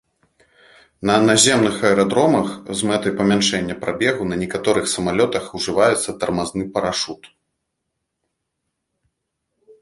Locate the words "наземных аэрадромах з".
1.25-2.89